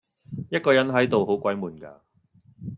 [0.49, 1.93] 一個人喺度好鬼悶㗎